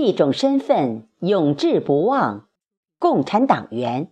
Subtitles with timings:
[0.00, 2.48] 一种身份永志不忘，
[2.98, 4.08] 共产党员；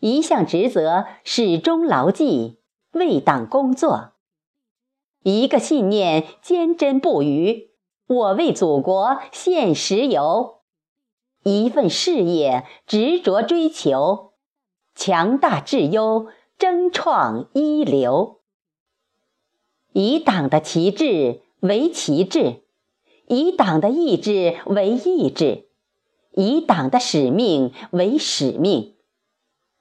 [0.00, 2.58] 一项职责始终牢记，
[2.92, 4.14] 为党工作；
[5.22, 7.70] 一个信念坚贞不渝，
[8.06, 10.62] 我为祖国献石油；
[11.44, 14.32] 一份事业执着追求，
[14.94, 16.26] 强大质优，
[16.58, 18.40] 争创一流；
[19.92, 22.64] 以党的旗帜为旗帜。
[23.32, 25.68] 以党的意志为意志，
[26.32, 28.96] 以党的使命为使命，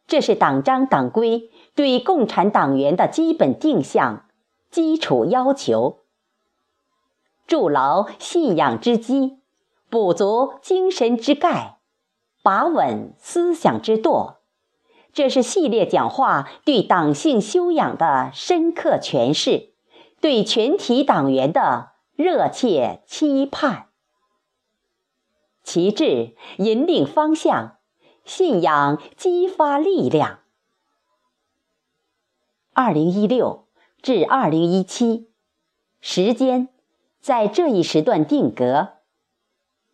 [0.06, 4.28] 这是党章党规对共产党员的基本定向、
[4.70, 6.02] 基础要求。
[7.48, 9.40] 筑牢信仰之基，
[9.90, 11.80] 补足精神之钙，
[12.44, 14.42] 把稳思想之舵，
[15.12, 19.72] 这是系列讲话对党性修养的深刻诠释，
[20.22, 21.94] 对全体党员的。
[22.22, 23.86] 热切期盼，
[25.64, 27.78] 旗帜引领方向，
[28.26, 30.40] 信仰激发力量。
[32.74, 33.68] 二零一六
[34.02, 35.30] 至二零一七，
[36.02, 36.68] 时间
[37.22, 38.96] 在这一时段定格。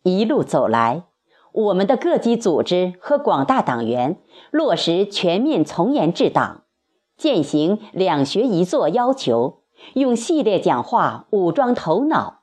[0.02, 1.04] 一路走来，
[1.52, 6.64] 我们的各级组织和广大党员落实全面从严治党，
[7.16, 9.62] 践行两学一做要求。
[9.94, 12.42] 用系列讲话武装头脑，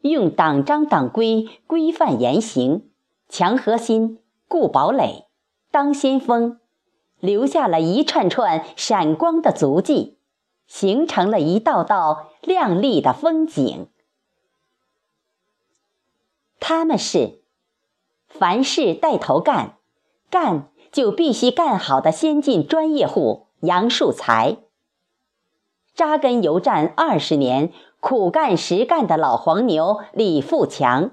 [0.00, 2.90] 用党章党规规范言行，
[3.28, 5.26] 强核心、固堡垒、
[5.70, 6.60] 当先锋，
[7.20, 10.18] 留下了一串串闪光的足迹，
[10.66, 13.88] 形成了一道道亮丽的风景。
[16.60, 17.42] 他们是
[18.26, 19.76] 凡事带头干，
[20.30, 24.63] 干就必须干好的先进专业户杨树才。
[25.94, 31.12] 扎根油站二十年、苦干实干的老黄牛李富强，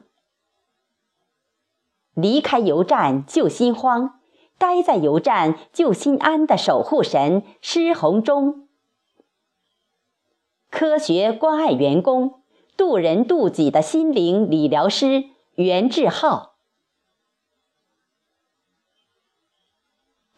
[2.15, 4.19] 离开油站就心慌，
[4.57, 8.67] 待在油站就心安的守护神施洪忠，
[10.71, 12.41] 科学关爱员工、
[12.75, 16.55] 渡人渡己的心灵理疗师袁志浩，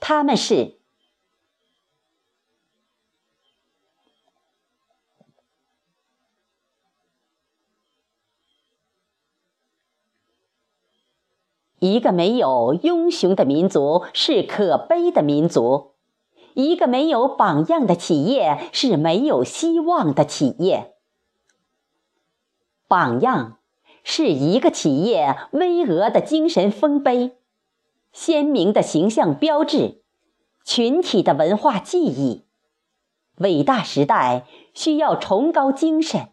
[0.02, 0.83] 他们是。
[11.84, 15.96] 一个没有英雄的民族是可悲的民族，
[16.54, 20.94] 一个没有榜样的企业是没有希望的企业。
[22.88, 23.58] 榜样
[24.02, 27.36] 是一个企业巍峨的精神丰碑，
[28.14, 30.04] 鲜明的形象标志，
[30.64, 32.46] 群体的文化记忆。
[33.40, 36.30] 伟大时代需要崇高精神，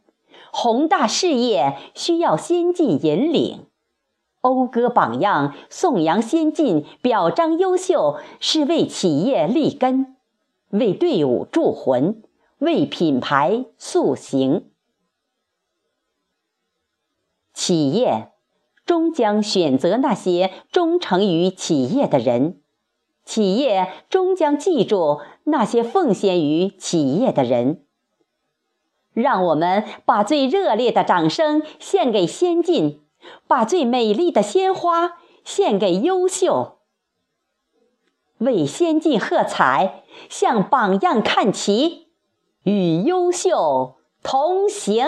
[0.53, 3.67] 宏大事业需要先进引领。
[4.41, 10.17] 讴歌榜样，颂扬先进，表彰优秀，是为企业立根，
[10.71, 12.23] 为队伍铸魂，
[12.59, 14.71] 为品牌塑形。
[17.53, 18.33] 企业
[18.87, 22.61] 终将选择那些忠诚于企业的人，
[23.25, 27.85] 企业终将记住那些奉献于企业的人。
[29.13, 33.03] 让我们把最热烈的掌声献给先进。
[33.47, 36.79] 把最美丽的鲜花献给优秀，
[38.39, 42.09] 为先进喝彩，向榜样看齐，
[42.63, 45.07] 与优秀同行。